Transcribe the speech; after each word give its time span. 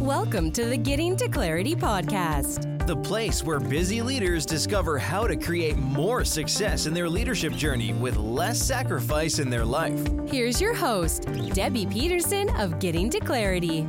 Welcome 0.00 0.52
to 0.52 0.64
the 0.64 0.76
Getting 0.76 1.16
to 1.16 1.28
Clarity 1.28 1.74
podcast, 1.74 2.86
the 2.86 2.94
place 2.94 3.42
where 3.42 3.58
busy 3.58 4.00
leaders 4.00 4.46
discover 4.46 4.96
how 4.96 5.26
to 5.26 5.34
create 5.36 5.76
more 5.76 6.24
success 6.24 6.86
in 6.86 6.94
their 6.94 7.08
leadership 7.08 7.52
journey 7.54 7.92
with 7.92 8.16
less 8.16 8.62
sacrifice 8.62 9.40
in 9.40 9.50
their 9.50 9.64
life. 9.64 10.00
Here's 10.28 10.60
your 10.60 10.72
host, 10.72 11.26
Debbie 11.52 11.86
Peterson 11.86 12.48
of 12.50 12.78
Getting 12.78 13.10
to 13.10 13.18
Clarity. 13.18 13.88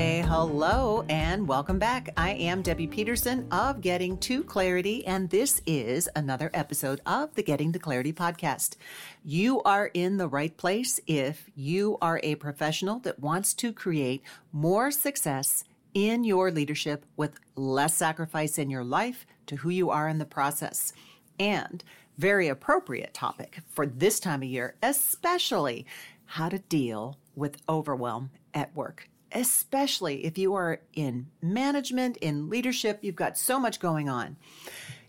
Hey, 0.00 0.20
hello, 0.20 1.04
and 1.08 1.48
welcome 1.48 1.80
back. 1.80 2.10
I 2.16 2.30
am 2.34 2.62
Debbie 2.62 2.86
Peterson 2.86 3.48
of 3.50 3.80
Getting 3.80 4.16
to 4.18 4.44
Clarity, 4.44 5.04
and 5.04 5.28
this 5.28 5.60
is 5.66 6.08
another 6.14 6.52
episode 6.54 7.00
of 7.04 7.34
the 7.34 7.42
Getting 7.42 7.72
to 7.72 7.80
Clarity 7.80 8.12
podcast. 8.12 8.76
You 9.24 9.60
are 9.64 9.90
in 9.92 10.16
the 10.16 10.28
right 10.28 10.56
place 10.56 11.00
if 11.08 11.50
you 11.56 11.98
are 12.00 12.20
a 12.22 12.36
professional 12.36 13.00
that 13.00 13.18
wants 13.18 13.54
to 13.54 13.72
create 13.72 14.22
more 14.52 14.92
success 14.92 15.64
in 15.94 16.22
your 16.22 16.52
leadership 16.52 17.04
with 17.16 17.40
less 17.56 17.96
sacrifice 17.96 18.56
in 18.56 18.70
your 18.70 18.84
life 18.84 19.26
to 19.46 19.56
who 19.56 19.68
you 19.68 19.90
are 19.90 20.08
in 20.08 20.18
the 20.18 20.24
process. 20.24 20.92
And 21.40 21.82
very 22.16 22.46
appropriate 22.46 23.14
topic 23.14 23.62
for 23.68 23.84
this 23.84 24.20
time 24.20 24.44
of 24.44 24.48
year, 24.48 24.76
especially 24.80 25.84
how 26.24 26.48
to 26.50 26.60
deal 26.60 27.18
with 27.34 27.60
overwhelm 27.68 28.30
at 28.54 28.72
work 28.76 29.08
especially 29.32 30.24
if 30.24 30.38
you 30.38 30.54
are 30.54 30.80
in 30.94 31.26
management, 31.42 32.16
in 32.18 32.48
leadership, 32.48 33.00
you've 33.02 33.16
got 33.16 33.36
so 33.36 33.58
much 33.58 33.80
going 33.80 34.08
on. 34.08 34.36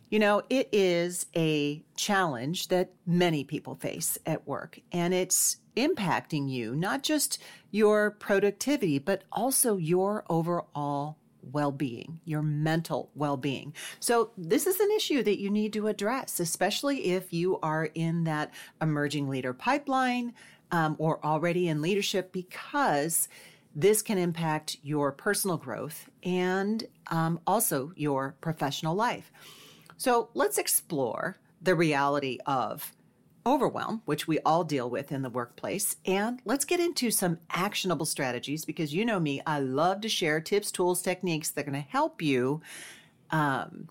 You 0.09 0.17
know, 0.17 0.41
it 0.49 0.69
is 0.71 1.27
a 1.35 1.83
challenge 1.95 2.69
that 2.69 2.91
many 3.05 3.43
people 3.43 3.75
face 3.75 4.17
at 4.25 4.47
work, 4.47 4.79
and 4.91 5.13
it's 5.13 5.57
impacting 5.75 6.49
you, 6.49 6.75
not 6.75 7.03
just 7.03 7.39
your 7.69 8.11
productivity, 8.11 8.98
but 8.98 9.23
also 9.31 9.77
your 9.77 10.26
overall 10.27 11.17
well 11.51 11.71
being, 11.71 12.20
your 12.26 12.41
mental 12.41 13.11
well 13.15 13.37
being. 13.37 13.73
So, 13.99 14.31
this 14.37 14.65
is 14.65 14.79
an 14.79 14.89
issue 14.91 15.23
that 15.23 15.39
you 15.39 15.49
need 15.49 15.73
to 15.73 15.87
address, 15.87 16.39
especially 16.39 17.11
if 17.11 17.31
you 17.31 17.59
are 17.61 17.85
in 17.93 18.23
that 18.26 18.51
emerging 18.81 19.29
leader 19.29 19.54
pipeline 19.54 20.33
um, 20.71 20.95
or 20.99 21.23
already 21.23 21.67
in 21.67 21.81
leadership, 21.81 22.31
because 22.31 23.27
this 23.75 24.01
can 24.01 24.17
impact 24.17 24.77
your 24.81 25.12
personal 25.12 25.57
growth 25.57 26.09
and 26.23 26.87
um, 27.07 27.39
also 27.45 27.91
your 27.95 28.35
professional 28.41 28.95
life. 28.95 29.31
So 29.98 30.29
let's 30.34 30.57
explore 30.57 31.37
the 31.61 31.76
reality 31.76 32.39
of 32.45 32.93
overwhelm, 33.45 34.01
which 34.05 34.27
we 34.27 34.39
all 34.39 34.63
deal 34.63 34.89
with 34.89 35.11
in 35.11 35.21
the 35.21 35.29
workplace. 35.29 35.95
And 36.05 36.41
let's 36.45 36.65
get 36.65 36.79
into 36.79 37.11
some 37.11 37.39
actionable 37.49 38.05
strategies 38.05 38.65
because 38.65 38.93
you 38.93 39.05
know 39.05 39.20
me, 39.20 39.41
I 39.45 39.59
love 39.59 40.01
to 40.01 40.09
share 40.09 40.39
tips, 40.39 40.71
tools, 40.71 41.01
techniques 41.01 41.49
that 41.51 41.61
are 41.61 41.71
going 41.71 41.83
to 41.83 41.89
help 41.89 42.21
you 42.21 42.61
um, 43.31 43.87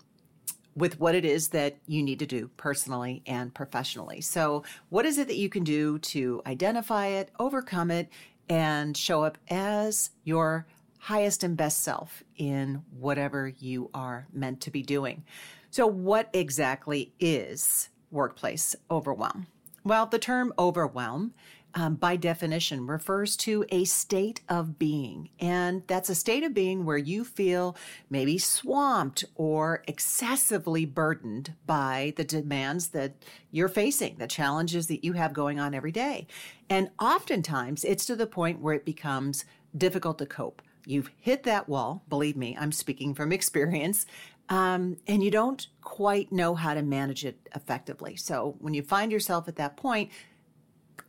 with 0.75 0.99
what 0.99 1.15
it 1.15 1.25
is 1.25 1.49
that 1.49 1.77
you 1.87 2.01
need 2.01 2.19
to 2.19 2.25
do 2.25 2.49
personally 2.57 3.21
and 3.25 3.53
professionally. 3.53 4.21
So, 4.21 4.63
what 4.89 5.05
is 5.05 5.17
it 5.17 5.27
that 5.27 5.35
you 5.35 5.49
can 5.49 5.63
do 5.63 5.99
to 5.99 6.41
identify 6.45 7.07
it, 7.07 7.31
overcome 7.39 7.91
it, 7.91 8.09
and 8.49 8.97
show 8.97 9.23
up 9.23 9.37
as 9.49 10.09
your 10.23 10.65
highest 10.97 11.43
and 11.43 11.55
best 11.55 11.81
self 11.81 12.23
in 12.35 12.83
whatever 12.91 13.47
you 13.59 13.89
are 13.93 14.27
meant 14.33 14.61
to 14.61 14.71
be 14.71 14.81
doing. 14.81 15.23
So, 15.71 15.85
what 15.87 16.29
exactly 16.33 17.13
is 17.19 17.89
workplace 18.11 18.75
overwhelm? 18.89 19.47
Well, 19.83 20.07
the 20.07 20.19
term 20.19 20.53
overwhelm, 20.59 21.33
um, 21.75 21.95
by 21.95 22.15
definition, 22.15 22.87
refers 22.87 23.37
to 23.37 23.65
a 23.69 23.85
state 23.85 24.41
of 24.49 24.79
being. 24.79 25.29
And 25.39 25.83
that's 25.87 26.09
a 26.09 26.15
state 26.15 26.43
of 26.43 26.53
being 26.53 26.85
where 26.85 26.97
you 26.97 27.23
feel 27.23 27.75
maybe 28.09 28.37
swamped 28.37 29.25
or 29.35 29.83
excessively 29.87 30.85
burdened 30.85 31.53
by 31.65 32.13
the 32.17 32.23
demands 32.23 32.89
that 32.89 33.13
you're 33.51 33.67
facing, 33.67 34.17
the 34.17 34.27
challenges 34.27 34.87
that 34.87 35.03
you 35.03 35.13
have 35.13 35.33
going 35.33 35.59
on 35.59 35.73
every 35.73 35.91
day. 35.91 36.27
And 36.69 36.89
oftentimes 36.99 37.83
it's 37.83 38.05
to 38.05 38.15
the 38.15 38.27
point 38.27 38.61
where 38.61 38.75
it 38.75 38.85
becomes 38.85 39.45
difficult 39.75 40.17
to 40.19 40.25
cope. 40.25 40.61
You've 40.85 41.11
hit 41.19 41.43
that 41.43 41.69
wall. 41.69 42.03
Believe 42.09 42.35
me, 42.35 42.57
I'm 42.59 42.71
speaking 42.71 43.13
from 43.13 43.31
experience. 43.31 44.05
Um, 44.49 44.97
and 45.07 45.23
you 45.23 45.29
don't 45.29 45.67
quite 45.81 46.31
know 46.31 46.55
how 46.55 46.73
to 46.73 46.81
manage 46.81 47.23
it 47.23 47.37
effectively. 47.55 48.15
So 48.15 48.55
when 48.59 48.73
you 48.73 48.81
find 48.81 49.11
yourself 49.11 49.47
at 49.47 49.57
that 49.57 49.77
point, 49.77 50.09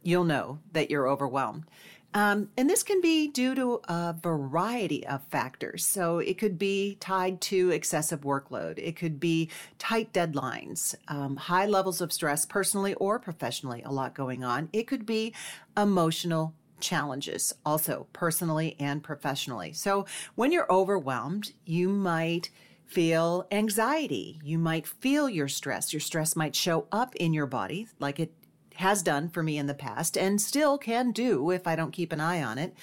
you'll 0.02 0.24
know 0.24 0.58
that 0.72 0.90
you're 0.90 1.08
overwhelmed. 1.08 1.64
Um, 2.12 2.48
and 2.56 2.68
this 2.68 2.82
can 2.82 3.00
be 3.00 3.28
due 3.28 3.54
to 3.54 3.80
a 3.84 4.16
variety 4.20 5.06
of 5.06 5.22
factors. 5.28 5.86
So 5.86 6.18
it 6.18 6.38
could 6.38 6.58
be 6.58 6.96
tied 6.98 7.40
to 7.42 7.70
excessive 7.70 8.22
workload. 8.22 8.78
It 8.78 8.96
could 8.96 9.20
be 9.20 9.48
tight 9.78 10.12
deadlines, 10.12 10.96
um, 11.06 11.36
high 11.36 11.66
levels 11.66 12.00
of 12.00 12.12
stress, 12.12 12.44
personally 12.44 12.94
or 12.94 13.20
professionally, 13.20 13.82
a 13.84 13.92
lot 13.92 14.14
going 14.14 14.42
on. 14.42 14.68
It 14.72 14.88
could 14.88 15.06
be 15.06 15.32
emotional 15.76 16.54
challenges, 16.80 17.54
also 17.64 18.08
personally 18.12 18.74
and 18.80 19.04
professionally. 19.04 19.72
So 19.72 20.06
when 20.34 20.50
you're 20.50 20.70
overwhelmed, 20.72 21.52
you 21.64 21.88
might 21.90 22.50
feel 22.86 23.46
anxiety. 23.52 24.40
You 24.42 24.58
might 24.58 24.84
feel 24.84 25.28
your 25.28 25.46
stress. 25.46 25.92
Your 25.92 26.00
stress 26.00 26.34
might 26.34 26.56
show 26.56 26.88
up 26.90 27.14
in 27.16 27.32
your 27.32 27.46
body 27.46 27.86
like 28.00 28.18
it 28.18 28.32
has 28.80 29.02
done 29.02 29.28
for 29.28 29.42
me 29.42 29.56
in 29.56 29.66
the 29.66 29.74
past 29.74 30.16
and 30.16 30.40
still 30.40 30.76
can 30.76 31.12
do 31.12 31.50
if 31.50 31.66
I 31.66 31.76
don't 31.76 31.92
keep 31.92 32.12
an 32.12 32.20
eye 32.20 32.42
on 32.42 32.58
it. 32.58 32.74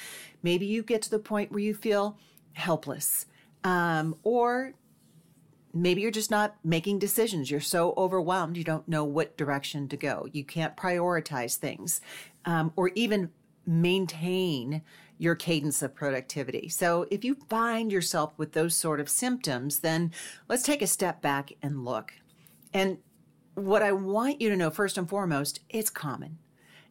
Maybe 0.42 0.66
you 0.66 0.84
get 0.84 1.02
to 1.04 1.10
the 1.10 1.20
point 1.20 1.52
where 1.52 1.60
you 1.60 1.74
feel 1.74 2.18
helpless, 2.54 3.26
um, 3.64 4.16
or 4.24 4.74
maybe 5.74 6.02
you're 6.02 6.12
just 6.12 6.32
not 6.32 6.56
making 6.64 7.00
decisions. 7.00 7.52
You're 7.52 7.60
so 7.60 7.94
overwhelmed, 7.98 8.58
you 8.58 8.64
don't 8.64 8.88
know 8.88 9.04
what 9.04 9.38
direction 9.38 9.88
to 9.90 9.98
go. 9.98 10.28
You 10.32 10.44
can't 10.44 10.78
prioritize 10.78 11.56
things, 11.56 12.02
um, 12.46 12.72
or 12.76 12.92
even 12.96 13.32
maintain 13.66 14.82
your 15.18 15.36
cadence 15.36 15.82
of 15.82 15.96
productivity. 15.96 16.70
So 16.70 17.08
if 17.10 17.26
you 17.26 17.36
find 17.50 17.92
yourself 17.92 18.34
with 18.38 18.54
those 18.54 18.76
sort 18.76 19.00
of 19.00 19.10
symptoms, 19.10 19.80
then 19.80 20.12
let's 20.48 20.64
take 20.64 20.82
a 20.82 20.88
step 20.88 21.22
back 21.22 21.54
and 21.62 21.84
look. 21.84 22.14
And 22.74 23.00
what 23.58 23.82
I 23.82 23.92
want 23.92 24.40
you 24.40 24.50
to 24.50 24.56
know 24.56 24.70
first 24.70 25.00
and 25.00 25.10
foremost, 25.10 25.62
it's 25.68 25.90
common, 25.90 26.38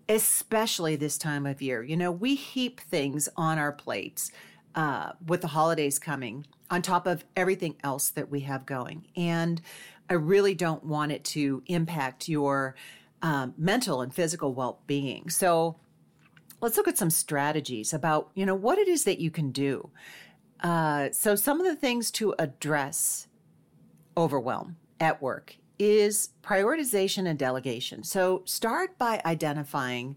especially 0.09 0.97
this 0.97 1.16
time 1.16 1.47
of 1.47 1.62
year. 1.62 1.81
You 1.84 1.97
know, 1.97 2.10
we 2.10 2.34
heap 2.34 2.81
things 2.81 3.28
on 3.37 3.56
our 3.56 3.71
plates 3.71 4.32
uh, 4.75 5.12
with 5.25 5.43
the 5.43 5.49
holidays 5.49 6.00
coming 6.00 6.44
on 6.69 6.82
top 6.82 7.06
of 7.06 7.25
everything 7.37 7.77
else 7.84 8.10
that 8.10 8.31
we 8.31 8.41
have 8.41 8.66
going. 8.66 9.06
And 9.15 9.62
I 10.10 10.15
really 10.15 10.56
don't 10.56 10.82
want 10.82 11.12
it 11.12 11.22
to 11.27 11.62
impact 11.66 12.28
your 12.28 12.75
um, 13.22 13.54
mental 13.56 14.03
and 14.03 14.12
physical 14.12 14.53
well 14.53 14.81
being. 14.88 15.31
So 15.31 15.77
let's 16.60 16.77
look 16.77 16.88
at 16.88 16.98
some 16.98 17.10
strategies 17.10 17.94
about, 17.94 18.31
you 18.34 18.44
know, 18.44 18.56
what 18.56 18.78
it 18.78 18.88
is 18.88 19.04
that 19.04 19.21
you 19.21 19.31
can 19.31 19.53
do. 19.53 19.91
Uh, 20.65 21.10
so 21.12 21.37
some 21.37 21.60
of 21.60 21.66
the 21.66 21.77
things 21.77 22.10
to 22.10 22.34
address 22.41 23.28
overwhelm 24.16 24.78
at 24.98 25.22
work 25.22 25.59
is 25.78 26.31
prioritization 26.42 27.26
and 27.28 27.38
delegation. 27.38 28.03
So 28.03 28.42
start 28.44 28.98
by 28.98 29.20
identifying 29.25 30.16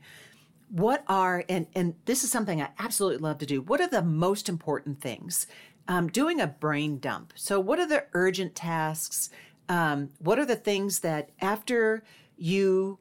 what 0.69 1.03
are, 1.07 1.43
and, 1.49 1.67
and 1.75 1.95
this 2.05 2.23
is 2.23 2.31
something 2.31 2.61
I 2.61 2.69
absolutely 2.77 3.17
love 3.17 3.39
to 3.39 3.45
do. 3.45 3.61
What 3.61 3.81
are 3.81 3.87
the 3.87 4.03
most 4.03 4.47
important 4.47 5.01
things? 5.01 5.47
Um, 5.87 6.07
doing 6.07 6.39
a 6.39 6.47
brain 6.47 6.99
dump. 6.99 7.33
So 7.35 7.59
what 7.59 7.79
are 7.79 7.87
the 7.87 8.05
urgent 8.13 8.55
tasks? 8.55 9.29
Um, 9.67 10.09
what 10.19 10.37
are 10.37 10.45
the 10.45 10.55
things 10.55 10.99
that 10.99 11.31
after 11.41 12.03
you 12.37 12.99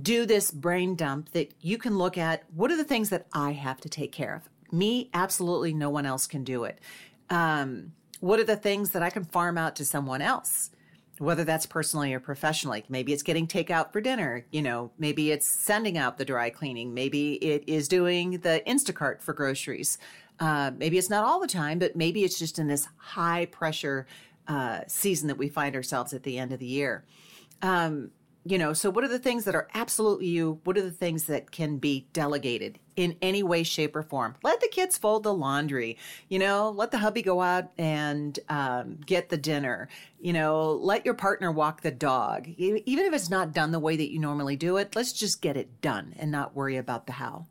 do 0.00 0.24
this 0.24 0.50
brain 0.50 0.94
dump 0.94 1.32
that 1.32 1.52
you 1.60 1.78
can 1.78 1.98
look 1.98 2.16
at? 2.16 2.44
What 2.54 2.70
are 2.70 2.76
the 2.76 2.84
things 2.84 3.10
that 3.10 3.26
I 3.32 3.52
have 3.52 3.80
to 3.80 3.88
take 3.88 4.12
care 4.12 4.34
of? 4.34 4.48
Me, 4.72 5.10
absolutely 5.12 5.74
no 5.74 5.90
one 5.90 6.06
else 6.06 6.26
can 6.26 6.44
do 6.44 6.64
it. 6.64 6.78
Um, 7.28 7.92
what 8.20 8.38
are 8.38 8.44
the 8.44 8.56
things 8.56 8.92
that 8.92 9.02
I 9.02 9.10
can 9.10 9.24
farm 9.24 9.58
out 9.58 9.74
to 9.76 9.84
someone 9.84 10.22
else? 10.22 10.70
Whether 11.22 11.44
that's 11.44 11.66
personally 11.66 12.12
or 12.12 12.20
professionally. 12.20 12.84
Maybe 12.88 13.12
it's 13.12 13.22
getting 13.22 13.46
takeout 13.46 13.92
for 13.92 14.00
dinner. 14.00 14.44
You 14.50 14.60
know, 14.60 14.90
maybe 14.98 15.30
it's 15.30 15.48
sending 15.48 15.96
out 15.96 16.18
the 16.18 16.24
dry 16.24 16.50
cleaning. 16.50 16.94
Maybe 16.94 17.34
it 17.34 17.64
is 17.68 17.86
doing 17.86 18.32
the 18.38 18.60
Instacart 18.66 19.22
for 19.22 19.32
groceries. 19.32 19.98
Uh, 20.40 20.72
maybe 20.76 20.98
it's 20.98 21.10
not 21.10 21.24
all 21.24 21.38
the 21.38 21.46
time, 21.46 21.78
but 21.78 21.94
maybe 21.94 22.24
it's 22.24 22.38
just 22.38 22.58
in 22.58 22.66
this 22.66 22.88
high 22.96 23.46
pressure 23.46 24.06
uh, 24.48 24.80
season 24.88 25.28
that 25.28 25.38
we 25.38 25.48
find 25.48 25.76
ourselves 25.76 26.12
at 26.12 26.24
the 26.24 26.38
end 26.38 26.52
of 26.52 26.58
the 26.58 26.66
year. 26.66 27.04
Um, 27.62 28.10
you 28.44 28.58
know, 28.58 28.72
so 28.72 28.90
what 28.90 29.04
are 29.04 29.08
the 29.08 29.20
things 29.20 29.44
that 29.44 29.54
are 29.54 29.68
absolutely 29.72 30.26
you? 30.26 30.60
What 30.64 30.76
are 30.76 30.82
the 30.82 30.90
things 30.90 31.24
that 31.26 31.52
can 31.52 31.78
be 31.78 32.08
delegated 32.12 32.80
in 32.96 33.16
any 33.22 33.44
way, 33.44 33.62
shape, 33.62 33.94
or 33.94 34.02
form? 34.02 34.34
Let 34.42 34.60
the 34.60 34.68
kids 34.68 34.98
fold 34.98 35.22
the 35.22 35.32
laundry. 35.32 35.96
You 36.28 36.40
know, 36.40 36.70
let 36.70 36.90
the 36.90 36.98
hubby 36.98 37.22
go 37.22 37.40
out 37.40 37.70
and 37.78 38.36
um, 38.48 38.98
get 39.06 39.28
the 39.28 39.36
dinner. 39.36 39.88
You 40.20 40.32
know, 40.32 40.72
let 40.72 41.04
your 41.04 41.14
partner 41.14 41.52
walk 41.52 41.82
the 41.82 41.92
dog. 41.92 42.48
Even 42.56 43.04
if 43.04 43.12
it's 43.12 43.30
not 43.30 43.52
done 43.52 43.70
the 43.70 43.78
way 43.78 43.96
that 43.96 44.10
you 44.10 44.18
normally 44.18 44.56
do 44.56 44.76
it, 44.76 44.96
let's 44.96 45.12
just 45.12 45.40
get 45.40 45.56
it 45.56 45.80
done 45.80 46.14
and 46.18 46.32
not 46.32 46.56
worry 46.56 46.76
about 46.76 47.06
the 47.06 47.12
how. 47.12 47.46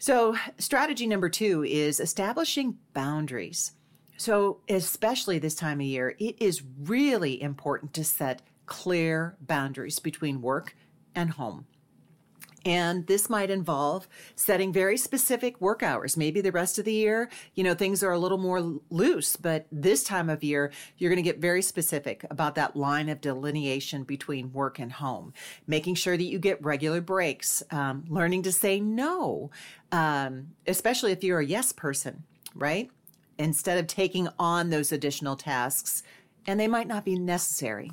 So, 0.00 0.36
strategy 0.58 1.06
number 1.06 1.28
two 1.28 1.62
is 1.64 2.00
establishing 2.00 2.78
boundaries. 2.92 3.72
So, 4.16 4.62
especially 4.68 5.38
this 5.38 5.54
time 5.54 5.78
of 5.80 5.86
year, 5.86 6.16
it 6.18 6.42
is 6.42 6.62
really 6.80 7.40
important 7.40 7.92
to 7.94 8.02
set 8.02 8.42
clear 8.66 9.36
boundaries 9.40 9.98
between 9.98 10.42
work 10.42 10.74
and 11.14 11.30
home. 11.30 11.66
And 12.64 13.06
this 13.06 13.28
might 13.28 13.50
involve 13.50 14.06
setting 14.36 14.72
very 14.72 14.96
specific 14.96 15.60
work 15.60 15.82
hours. 15.82 16.16
Maybe 16.16 16.40
the 16.40 16.52
rest 16.52 16.78
of 16.78 16.84
the 16.84 16.92
year, 16.92 17.28
you 17.54 17.64
know, 17.64 17.74
things 17.74 18.02
are 18.02 18.12
a 18.12 18.18
little 18.18 18.38
more 18.38 18.80
loose, 18.88 19.36
but 19.36 19.66
this 19.72 20.04
time 20.04 20.30
of 20.30 20.44
year, 20.44 20.70
you're 20.96 21.10
going 21.10 21.22
to 21.22 21.28
get 21.28 21.40
very 21.40 21.62
specific 21.62 22.24
about 22.30 22.54
that 22.54 22.76
line 22.76 23.08
of 23.08 23.20
delineation 23.20 24.04
between 24.04 24.52
work 24.52 24.78
and 24.78 24.92
home. 24.92 25.32
Making 25.66 25.96
sure 25.96 26.16
that 26.16 26.22
you 26.22 26.38
get 26.38 26.62
regular 26.64 27.00
breaks, 27.00 27.62
um, 27.70 28.04
learning 28.08 28.42
to 28.44 28.52
say 28.52 28.78
no, 28.78 29.50
um, 29.90 30.52
especially 30.66 31.12
if 31.12 31.24
you're 31.24 31.40
a 31.40 31.46
yes 31.46 31.72
person, 31.72 32.22
right? 32.54 32.90
Instead 33.38 33.78
of 33.78 33.88
taking 33.88 34.28
on 34.38 34.70
those 34.70 34.92
additional 34.92 35.34
tasks, 35.34 36.04
and 36.46 36.60
they 36.60 36.68
might 36.68 36.88
not 36.88 37.04
be 37.04 37.18
necessary. 37.18 37.90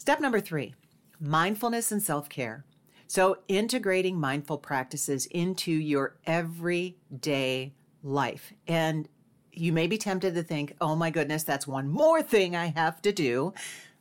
Step 0.00 0.18
number 0.18 0.40
three 0.40 0.74
mindfulness 1.20 1.92
and 1.92 2.02
self 2.02 2.30
care. 2.30 2.64
So, 3.06 3.40
integrating 3.48 4.18
mindful 4.18 4.56
practices 4.56 5.26
into 5.26 5.72
your 5.72 6.16
everyday 6.24 7.74
life. 8.02 8.54
And 8.66 9.06
you 9.52 9.74
may 9.74 9.86
be 9.86 9.98
tempted 9.98 10.34
to 10.36 10.42
think, 10.42 10.74
oh 10.80 10.96
my 10.96 11.10
goodness, 11.10 11.44
that's 11.44 11.66
one 11.66 11.90
more 11.90 12.22
thing 12.22 12.56
I 12.56 12.72
have 12.74 13.02
to 13.02 13.12
do. 13.12 13.52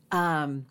Um, 0.09 0.67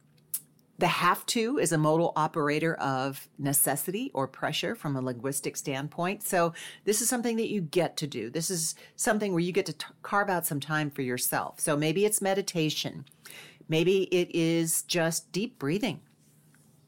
the 0.79 0.87
have 0.87 1.27
to 1.27 1.59
is 1.59 1.73
a 1.73 1.79
modal 1.79 2.15
operator 2.17 2.75
of 2.77 3.29
necessity 3.39 4.11
or 4.15 4.29
pressure 4.29 4.75
from 4.75 4.97
a 4.97 5.03
linguistic 5.03 5.59
standpoint. 5.59 6.23
So, 6.23 6.55
this 6.87 7.03
is 7.03 7.11
something 7.11 7.37
that 7.37 7.51
you 7.51 7.61
get 7.61 7.99
to 7.99 8.07
do. 8.07 8.31
This 8.31 8.51
is 8.51 8.77
something 8.97 9.33
where 9.35 9.43
you 9.43 9.53
get 9.53 9.67
to 9.67 9.75
t- 9.75 9.87
carve 10.01 10.31
out 10.31 10.47
some 10.47 10.61
time 10.61 10.91
for 10.91 11.03
yourself. 11.03 11.61
So, 11.61 11.77
maybe 11.77 12.07
it's 12.07 12.23
meditation, 12.23 13.05
maybe 13.69 14.05
it 14.05 14.35
is 14.35 14.83
just 14.83 15.31
deep 15.33 15.59
breathing. 15.59 16.01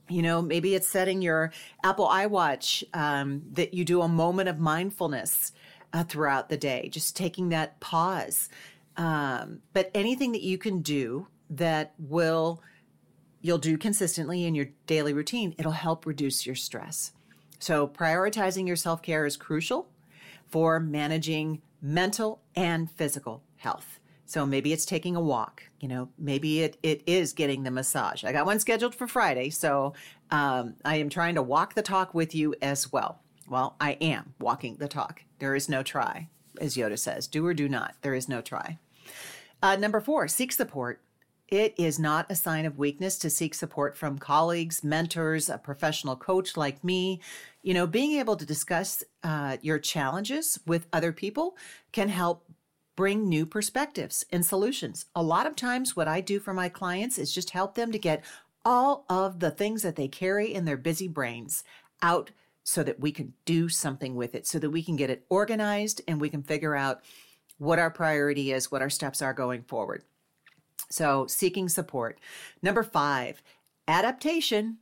You 0.08 0.22
know 0.22 0.42
maybe 0.42 0.74
it's 0.74 0.88
setting 0.88 1.22
your 1.22 1.52
apple 1.84 2.08
iwatch 2.08 2.82
um, 2.94 3.42
that 3.52 3.74
you 3.74 3.84
do 3.84 4.02
a 4.02 4.08
moment 4.08 4.48
of 4.48 4.58
mindfulness 4.58 5.52
uh, 5.92 6.04
throughout 6.04 6.48
the 6.48 6.56
day 6.56 6.88
just 6.88 7.16
taking 7.16 7.50
that 7.50 7.78
pause. 7.80 8.48
Um, 8.96 9.60
but 9.72 9.90
anything 9.94 10.32
that 10.32 10.42
you 10.42 10.58
can 10.58 10.82
do 10.82 11.28
that 11.48 11.94
will 11.98 12.60
you'll 13.40 13.58
do 13.58 13.78
consistently 13.78 14.44
in 14.44 14.54
your 14.54 14.66
daily 14.86 15.12
routine 15.12 15.54
it'll 15.58 15.72
help 15.72 16.06
reduce 16.06 16.44
your 16.44 16.56
stress. 16.56 17.12
So 17.60 17.86
prioritizing 17.86 18.66
your 18.66 18.76
self-care 18.76 19.26
is 19.26 19.36
crucial 19.36 19.90
for 20.48 20.80
managing 20.80 21.62
mental 21.80 22.40
and 22.56 22.90
physical 22.90 23.44
health 23.56 23.99
so 24.30 24.46
maybe 24.46 24.72
it's 24.72 24.84
taking 24.84 25.16
a 25.16 25.20
walk, 25.20 25.64
you 25.80 25.88
know, 25.88 26.08
maybe 26.16 26.60
it, 26.60 26.76
it 26.84 27.02
is 27.04 27.32
getting 27.32 27.64
the 27.64 27.70
massage. 27.72 28.22
I 28.22 28.30
got 28.30 28.46
one 28.46 28.60
scheduled 28.60 28.94
for 28.94 29.08
Friday, 29.08 29.50
so 29.50 29.94
um, 30.30 30.76
I 30.84 30.98
am 30.98 31.08
trying 31.08 31.34
to 31.34 31.42
walk 31.42 31.74
the 31.74 31.82
talk 31.82 32.14
with 32.14 32.32
you 32.32 32.54
as 32.62 32.92
well. 32.92 33.22
Well, 33.48 33.74
I 33.80 33.98
am 34.00 34.34
walking 34.38 34.76
the 34.76 34.86
talk. 34.86 35.24
There 35.40 35.56
is 35.56 35.68
no 35.68 35.82
try, 35.82 36.28
as 36.60 36.76
Yoda 36.76 36.96
says. 36.96 37.26
Do 37.26 37.44
or 37.44 37.54
do 37.54 37.68
not. 37.68 37.96
There 38.02 38.14
is 38.14 38.28
no 38.28 38.40
try. 38.40 38.78
Uh, 39.64 39.74
number 39.74 40.00
four, 40.00 40.28
seek 40.28 40.52
support. 40.52 41.00
It 41.48 41.74
is 41.76 41.98
not 41.98 42.30
a 42.30 42.36
sign 42.36 42.66
of 42.66 42.78
weakness 42.78 43.18
to 43.18 43.30
seek 43.30 43.52
support 43.52 43.96
from 43.96 44.16
colleagues, 44.16 44.84
mentors, 44.84 45.50
a 45.50 45.58
professional 45.58 46.14
coach 46.14 46.56
like 46.56 46.84
me. 46.84 47.20
You 47.64 47.74
know, 47.74 47.88
being 47.88 48.20
able 48.20 48.36
to 48.36 48.46
discuss 48.46 49.02
uh, 49.24 49.56
your 49.60 49.80
challenges 49.80 50.60
with 50.68 50.86
other 50.92 51.10
people 51.10 51.56
can 51.90 52.08
help 52.08 52.44
bring 53.00 53.30
new 53.30 53.46
perspectives 53.46 54.26
and 54.30 54.44
solutions. 54.44 55.06
A 55.16 55.22
lot 55.22 55.46
of 55.46 55.56
times, 55.56 55.96
what 55.96 56.06
I 56.06 56.20
do 56.20 56.38
for 56.38 56.52
my 56.52 56.68
clients 56.68 57.16
is 57.16 57.32
just 57.32 57.48
help 57.48 57.74
them 57.74 57.92
to 57.92 57.98
get 57.98 58.22
all 58.62 59.06
of 59.08 59.40
the 59.40 59.50
things 59.50 59.80
that 59.80 59.96
they 59.96 60.06
carry 60.06 60.52
in 60.52 60.66
their 60.66 60.76
busy 60.76 61.08
brains 61.08 61.64
out 62.02 62.30
so 62.62 62.82
that 62.82 63.00
we 63.00 63.10
can 63.10 63.32
do 63.46 63.70
something 63.70 64.16
with 64.16 64.34
it, 64.34 64.46
so 64.46 64.58
that 64.58 64.68
we 64.68 64.82
can 64.82 64.96
get 64.96 65.08
it 65.08 65.24
organized 65.30 66.02
and 66.06 66.20
we 66.20 66.28
can 66.28 66.42
figure 66.42 66.76
out 66.76 67.00
what 67.56 67.78
our 67.78 67.90
priority 67.90 68.52
is, 68.52 68.70
what 68.70 68.82
our 68.82 68.90
steps 68.90 69.22
are 69.22 69.32
going 69.32 69.62
forward. 69.62 70.04
So, 70.90 71.26
seeking 71.26 71.70
support. 71.70 72.20
Number 72.60 72.82
five, 72.82 73.42
adaptation 73.88 74.76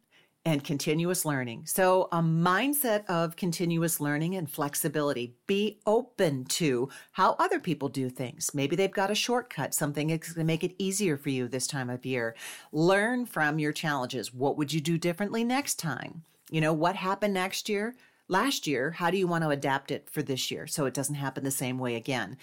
and 0.45 0.65
continuous 0.65 1.25
learning. 1.25 1.65
So, 1.67 2.09
a 2.13 2.21
mindset 2.21 3.05
of 3.07 3.37
continuous 3.37 4.01
learning 4.01 4.35
and 4.37 4.51
flexibility. 4.51 5.35
Be 5.47 5.81
open 5.87 6.45
to 6.45 6.89
how 7.13 7.37
other 7.39 7.61
people 7.61 7.89
do 7.89 8.09
things. 8.09 8.51
Maybe 8.55 8.77
they've 8.77 8.91
got 8.91 9.11
a 9.11 9.15
shortcut, 9.15 9.75
something 9.75 10.09
that's 10.09 10.33
going 10.33 10.47
to 10.47 10.47
make 10.47 10.65
it 10.65 10.75
easier 10.79 11.17
for 11.17 11.29
you 11.29 11.49
this 11.49 11.67
time 11.67 11.91
of 11.91 12.07
year. 12.07 12.35
Learn 12.73 13.27
from 13.27 13.59
your 13.59 13.73
challenges. 13.73 14.33
What 14.33 14.57
would 14.57 14.73
you 14.73 14.81
do 14.81 14.97
differently 14.97 15.45
next 15.45 15.75
time? 15.75 16.23
You 16.51 16.61
know, 16.61 16.73
what 16.73 16.97
happened 16.97 17.35
next 17.35 17.69
year? 17.69 17.95
Last 18.29 18.67
year, 18.67 18.93
how 18.93 19.11
do 19.11 19.17
you 19.17 19.27
want 19.27 19.45
to 19.45 19.51
adapt 19.51 19.91
it 19.91 20.09
for 20.11 20.23
this 20.23 20.51
year 20.51 20.67
so 20.67 20.87
it 20.87 20.95
doesn't 20.95 21.15
happen 21.15 21.45
the 21.45 21.51
same 21.51 21.79
way 21.79 21.95
again? 21.95 22.37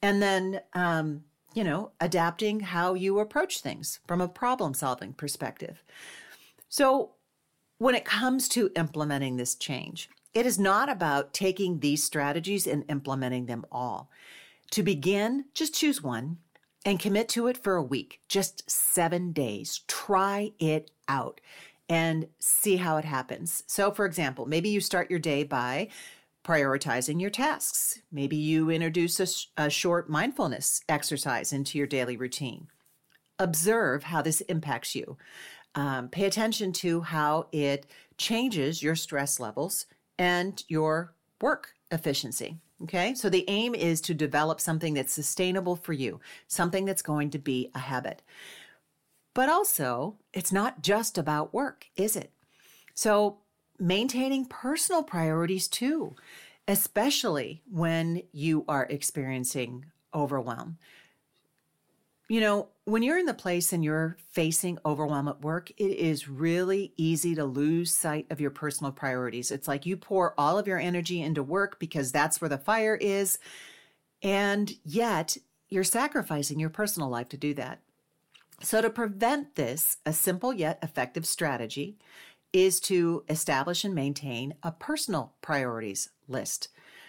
And 0.00 0.22
then, 0.22 0.60
um, 0.72 1.24
you 1.54 1.64
know, 1.64 1.92
adapting 2.00 2.60
how 2.60 2.94
you 2.94 3.18
approach 3.18 3.60
things 3.60 4.00
from 4.06 4.20
a 4.20 4.28
problem 4.28 4.74
solving 4.74 5.12
perspective. 5.12 5.82
So, 6.68 7.12
when 7.82 7.96
it 7.96 8.04
comes 8.04 8.48
to 8.48 8.70
implementing 8.76 9.36
this 9.36 9.56
change, 9.56 10.08
it 10.34 10.46
is 10.46 10.56
not 10.56 10.88
about 10.88 11.34
taking 11.34 11.80
these 11.80 12.04
strategies 12.04 12.64
and 12.64 12.84
implementing 12.88 13.46
them 13.46 13.66
all. 13.72 14.08
To 14.70 14.84
begin, 14.84 15.46
just 15.52 15.74
choose 15.74 16.00
one 16.00 16.38
and 16.86 17.00
commit 17.00 17.28
to 17.30 17.48
it 17.48 17.58
for 17.58 17.74
a 17.74 17.82
week, 17.82 18.20
just 18.28 18.70
seven 18.70 19.32
days. 19.32 19.80
Try 19.88 20.52
it 20.60 20.92
out 21.08 21.40
and 21.88 22.28
see 22.38 22.76
how 22.76 22.98
it 22.98 23.04
happens. 23.04 23.64
So, 23.66 23.90
for 23.90 24.06
example, 24.06 24.46
maybe 24.46 24.68
you 24.68 24.80
start 24.80 25.10
your 25.10 25.18
day 25.18 25.42
by 25.42 25.88
prioritizing 26.44 27.20
your 27.20 27.30
tasks. 27.30 28.00
Maybe 28.12 28.36
you 28.36 28.70
introduce 28.70 29.18
a, 29.58 29.64
a 29.64 29.70
short 29.70 30.08
mindfulness 30.08 30.82
exercise 30.88 31.52
into 31.52 31.78
your 31.78 31.88
daily 31.88 32.16
routine. 32.16 32.68
Observe 33.40 34.04
how 34.04 34.22
this 34.22 34.40
impacts 34.42 34.94
you. 34.94 35.16
Um, 35.74 36.08
pay 36.08 36.26
attention 36.26 36.72
to 36.74 37.00
how 37.00 37.46
it 37.50 37.86
changes 38.18 38.82
your 38.82 38.94
stress 38.94 39.40
levels 39.40 39.86
and 40.18 40.62
your 40.68 41.14
work 41.40 41.74
efficiency. 41.90 42.58
Okay, 42.82 43.14
so 43.14 43.28
the 43.28 43.44
aim 43.48 43.74
is 43.74 44.00
to 44.02 44.14
develop 44.14 44.60
something 44.60 44.94
that's 44.94 45.12
sustainable 45.12 45.76
for 45.76 45.92
you, 45.92 46.20
something 46.48 46.84
that's 46.84 47.02
going 47.02 47.30
to 47.30 47.38
be 47.38 47.70
a 47.74 47.78
habit. 47.78 48.22
But 49.34 49.48
also, 49.48 50.16
it's 50.32 50.52
not 50.52 50.82
just 50.82 51.16
about 51.16 51.54
work, 51.54 51.86
is 51.96 52.16
it? 52.16 52.32
So, 52.92 53.38
maintaining 53.78 54.46
personal 54.46 55.02
priorities 55.02 55.68
too, 55.68 56.14
especially 56.68 57.62
when 57.70 58.22
you 58.32 58.64
are 58.68 58.86
experiencing 58.90 59.86
overwhelm. 60.14 60.78
You 62.28 62.40
know, 62.40 62.68
when 62.84 63.02
you're 63.02 63.18
in 63.18 63.26
the 63.26 63.34
place 63.34 63.72
and 63.72 63.84
you're 63.84 64.16
facing 64.30 64.78
overwhelm 64.84 65.28
at 65.28 65.42
work, 65.42 65.70
it 65.76 65.84
is 65.84 66.28
really 66.28 66.92
easy 66.96 67.34
to 67.34 67.44
lose 67.44 67.94
sight 67.94 68.26
of 68.30 68.40
your 68.40 68.50
personal 68.50 68.92
priorities. 68.92 69.50
It's 69.50 69.68
like 69.68 69.86
you 69.86 69.96
pour 69.96 70.34
all 70.38 70.58
of 70.58 70.66
your 70.66 70.78
energy 70.78 71.20
into 71.20 71.42
work 71.42 71.78
because 71.78 72.10
that's 72.10 72.40
where 72.40 72.48
the 72.48 72.58
fire 72.58 72.96
is. 72.96 73.38
And 74.22 74.72
yet 74.84 75.36
you're 75.68 75.84
sacrificing 75.84 76.58
your 76.58 76.70
personal 76.70 77.08
life 77.08 77.28
to 77.30 77.36
do 77.36 77.54
that. 77.54 77.80
So, 78.62 78.80
to 78.80 78.90
prevent 78.90 79.56
this, 79.56 79.96
a 80.06 80.12
simple 80.12 80.52
yet 80.52 80.78
effective 80.82 81.26
strategy 81.26 81.96
is 82.52 82.78
to 82.80 83.24
establish 83.28 83.84
and 83.84 83.94
maintain 83.94 84.54
a 84.62 84.70
personal 84.70 85.32
priorities 85.40 86.10
list. 86.28 86.68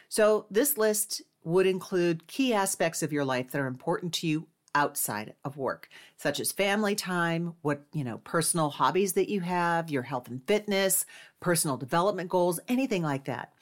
So, 0.09 0.47
this 0.49 0.77
list 0.77 1.21
would 1.43 1.67
include 1.67 2.27
key 2.27 2.53
aspects 2.53 3.03
of 3.03 3.13
your 3.13 3.25
life 3.25 3.51
that 3.51 3.61
are 3.61 3.67
important 3.67 4.13
to 4.13 4.27
you 4.27 4.47
outside 4.75 5.33
of 5.43 5.57
work, 5.57 5.89
such 6.17 6.39
as 6.39 6.51
family 6.51 6.95
time, 6.95 7.53
what, 7.61 7.83
you 7.93 8.03
know, 8.03 8.17
personal 8.19 8.69
hobbies 8.69 9.13
that 9.13 9.29
you 9.29 9.41
have, 9.41 9.89
your 9.89 10.03
health 10.03 10.27
and 10.27 10.45
fitness, 10.47 11.05
personal 11.39 11.77
development 11.77 12.29
goals, 12.29 12.59
anything 12.67 13.03
like 13.03 13.25
that. 13.25 13.53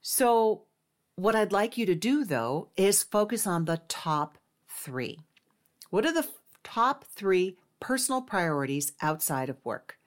So, 0.00 0.62
what 1.16 1.34
I'd 1.34 1.52
like 1.52 1.78
you 1.78 1.86
to 1.86 1.94
do 1.94 2.24
though 2.24 2.68
is 2.76 3.02
focus 3.02 3.46
on 3.46 3.64
the 3.64 3.80
top 3.88 4.36
three. 4.68 5.18
What 5.90 6.04
are 6.04 6.12
the 6.12 6.28
top 6.62 7.04
three 7.04 7.56
personal 7.80 8.20
priorities 8.20 8.92
outside 9.00 9.48
of 9.48 9.64
work? 9.64 9.98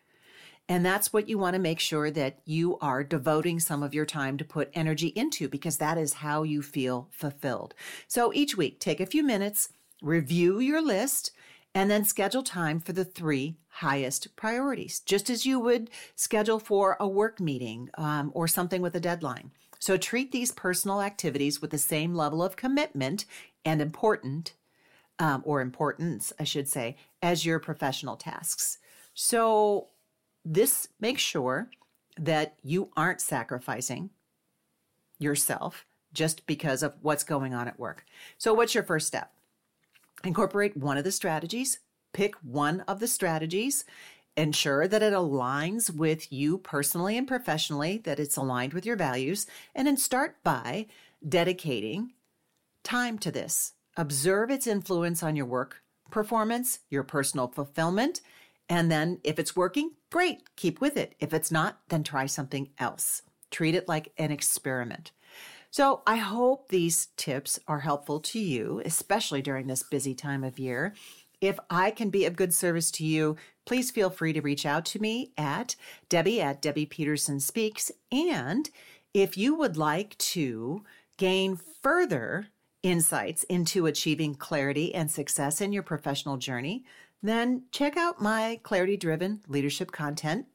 And 0.70 0.86
that's 0.86 1.12
what 1.12 1.28
you 1.28 1.40
want 1.40 1.56
to 1.56 1.60
make 1.60 1.80
sure 1.80 2.12
that 2.12 2.42
you 2.46 2.78
are 2.78 3.04
devoting 3.04 3.60
some 3.60 3.82
of 3.82 3.96
your 3.96 4.06
time 4.06 4.38
to 4.38 4.46
put 4.46 4.70
energy 4.76 5.08
into 5.08 5.50
because 5.50 5.78
that 5.78 5.98
is 5.98 6.14
how 6.14 6.44
you 6.44 6.62
feel 6.62 7.08
fulfilled. 7.12 7.74
So 8.08 8.32
each 8.36 8.56
week, 8.56 8.80
take 8.80 9.00
a 9.00 9.08
few 9.08 9.24
minutes 9.24 9.70
review 10.02 10.60
your 10.60 10.82
list, 10.82 11.32
and 11.76 11.90
then 11.90 12.04
schedule 12.04 12.44
time 12.44 12.80
for 12.80 12.94
the 12.94 13.06
three 13.06 13.58
highest 13.68 14.36
priorities, 14.36 15.00
just 15.00 15.30
as 15.30 15.46
you 15.46 15.60
would 15.60 15.90
schedule 16.16 16.60
for 16.60 16.98
a 17.00 17.08
work 17.08 17.40
meeting 17.40 17.90
um, 17.98 18.32
or 18.34 18.48
something 18.48 18.82
with 18.82 18.96
a 18.96 19.00
deadline. 19.00 19.52
So 19.80 19.96
treat 19.96 20.32
these 20.32 20.52
personal 20.52 21.02
activities 21.02 21.62
with 21.62 21.72
the 21.72 21.78
same 21.78 22.14
level 22.14 22.44
of 22.44 22.56
commitment 22.56 23.26
and 23.64 23.82
important, 23.82 24.54
um, 25.20 25.42
or 25.46 25.62
importance, 25.62 26.34
I 26.40 26.44
should 26.44 26.68
say, 26.68 26.98
as 27.22 27.46
your 27.46 27.60
professional 27.60 28.18
tasks. 28.18 28.80
So 29.14 29.88
this 30.44 30.90
makes 31.00 31.22
sure 31.22 31.70
that 32.18 32.56
you 32.64 32.90
aren't 32.98 33.22
sacrificing 33.22 34.10
yourself 35.20 35.86
just 36.14 36.46
because 36.46 36.84
of 36.84 36.96
what's 37.02 37.24
going 37.24 37.54
on 37.54 37.68
at 37.68 37.80
work. 37.80 38.06
So, 38.38 38.54
what's 38.54 38.74
your 38.74 38.84
first 38.84 39.08
step? 39.08 39.32
Incorporate 40.24 40.76
one 40.76 40.98
of 40.98 41.04
the 41.04 41.12
strategies, 41.12 41.80
pick 42.14 42.36
one 42.44 42.82
of 42.82 43.00
the 43.00 43.08
strategies, 43.08 43.86
ensure 44.36 44.88
that 44.88 45.04
it 45.04 45.14
aligns 45.14 45.94
with 45.94 46.32
you 46.32 46.58
personally 46.58 47.18
and 47.18 47.28
professionally, 47.28 47.98
that 48.00 48.20
it's 48.20 48.38
aligned 48.38 48.74
with 48.74 48.86
your 48.86 48.96
values, 48.96 49.48
and 49.74 49.88
then 49.88 49.98
start 49.98 50.38
by 50.44 50.88
dedicating 51.28 52.14
time 52.84 53.18
to 53.20 53.32
this. 53.32 53.74
Observe 53.98 54.50
its 54.50 54.68
influence 54.68 55.24
on 55.24 55.36
your 55.36 55.46
work 55.46 55.82
performance, 56.12 56.80
your 56.90 57.04
personal 57.04 57.48
fulfillment, 57.48 58.22
and 58.68 58.92
then 58.92 59.20
if 59.24 59.40
it's 59.40 59.56
working, 59.56 59.92
great, 60.12 60.56
keep 60.56 60.80
with 60.80 60.96
it. 60.96 61.16
If 61.20 61.34
it's 61.34 61.52
not, 61.52 61.80
then 61.90 62.04
try 62.04 62.26
something 62.26 62.70
else. 62.78 63.22
Treat 63.52 63.76
it 63.76 63.88
like 63.88 64.12
an 64.18 64.32
experiment. 64.32 65.12
So 65.72 66.02
I 66.08 66.18
hope 66.18 66.70
these 66.70 67.08
tips 67.16 67.60
are 67.68 67.80
helpful 67.80 68.20
to 68.22 68.40
you, 68.40 68.82
especially 68.86 69.42
during 69.42 69.68
this 69.68 69.84
busy 69.84 70.16
time 70.16 70.44
of 70.44 70.58
year. 70.58 70.96
If 71.42 71.60
I 71.70 71.92
can 71.92 72.10
be 72.10 72.26
of 72.26 72.36
good 72.36 72.54
service 72.54 72.92
to 72.92 73.06
you, 73.06 73.38
please 73.66 73.92
feel 73.92 74.10
free 74.10 74.34
to 74.34 74.42
reach 74.42 74.66
out 74.66 74.84
to 74.86 75.00
me 75.00 75.32
at 75.38 75.76
Debbie 76.10 76.42
at 76.42 76.62
Debbie 76.62 76.86
Peterson 76.86 77.40
Speaks. 77.40 77.92
And 78.12 78.70
if 79.14 79.38
you 79.38 79.56
would 79.56 79.78
like 79.78 80.18
to 80.18 80.84
gain 81.18 81.58
further 81.82 82.48
insights 82.82 83.44
into 83.44 83.86
achieving 83.86 84.36
clarity 84.36 84.94
and 84.96 85.12
success 85.12 85.62
in 85.62 85.72
your 85.72 85.84
professional 85.84 86.38
journey, 86.38 86.84
then 87.22 87.64
check 87.72 87.96
out 87.98 88.22
my 88.22 88.60
clarity 88.64 88.98
driven 88.98 89.42
leadership 89.48 89.92
content 89.92 90.48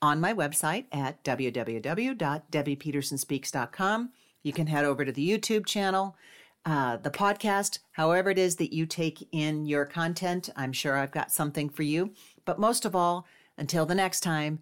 on 0.00 0.20
my 0.20 0.32
website 0.32 0.86
at 0.92 1.22
www.debbiepetersonspeaks.com. 1.24 4.10
You 4.42 4.52
can 4.52 4.66
head 4.66 4.84
over 4.84 5.04
to 5.04 5.12
the 5.12 5.28
YouTube 5.28 5.66
channel, 5.66 6.16
uh, 6.64 6.96
the 6.96 7.10
podcast, 7.10 7.78
however 7.92 8.30
it 8.30 8.38
is 8.38 8.56
that 8.56 8.72
you 8.72 8.86
take 8.86 9.28
in 9.32 9.66
your 9.66 9.84
content. 9.84 10.48
I'm 10.56 10.72
sure 10.72 10.96
I've 10.96 11.12
got 11.12 11.32
something 11.32 11.68
for 11.68 11.82
you. 11.82 12.12
But 12.44 12.58
most 12.58 12.84
of 12.84 12.94
all, 12.96 13.26
until 13.56 13.86
the 13.86 13.94
next 13.94 14.20
time, 14.20 14.60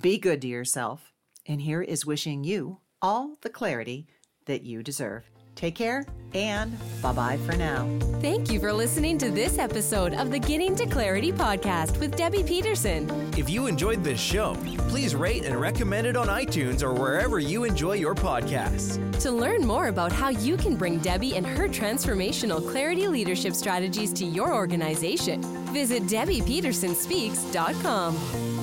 be 0.00 0.18
good 0.18 0.42
to 0.42 0.48
yourself. 0.48 1.12
And 1.46 1.62
here 1.62 1.82
is 1.82 2.06
wishing 2.06 2.44
you 2.44 2.78
all 3.00 3.36
the 3.42 3.50
clarity 3.50 4.06
that 4.46 4.62
you 4.62 4.82
deserve. 4.82 5.30
Take 5.58 5.74
care 5.74 6.06
and 6.34 6.76
bye 7.02 7.12
bye 7.12 7.36
for 7.38 7.56
now. 7.56 7.88
Thank 8.20 8.52
you 8.52 8.60
for 8.60 8.72
listening 8.72 9.18
to 9.18 9.28
this 9.28 9.58
episode 9.58 10.14
of 10.14 10.30
the 10.30 10.38
Getting 10.38 10.76
to 10.76 10.86
Clarity 10.86 11.32
podcast 11.32 11.98
with 11.98 12.16
Debbie 12.16 12.44
Peterson. 12.44 13.10
If 13.36 13.50
you 13.50 13.66
enjoyed 13.66 14.04
this 14.04 14.20
show, 14.20 14.54
please 14.88 15.16
rate 15.16 15.44
and 15.44 15.60
recommend 15.60 16.06
it 16.06 16.16
on 16.16 16.28
iTunes 16.28 16.84
or 16.84 16.94
wherever 16.94 17.40
you 17.40 17.64
enjoy 17.64 17.94
your 17.94 18.14
podcasts. 18.14 19.20
To 19.22 19.32
learn 19.32 19.66
more 19.66 19.88
about 19.88 20.12
how 20.12 20.28
you 20.28 20.56
can 20.56 20.76
bring 20.76 20.98
Debbie 20.98 21.34
and 21.34 21.44
her 21.44 21.66
transformational 21.66 22.64
clarity 22.70 23.08
leadership 23.08 23.54
strategies 23.54 24.12
to 24.12 24.24
your 24.24 24.54
organization, 24.54 25.42
visit 25.72 26.04
DebbiePetersonSpeaks.com. 26.04 28.57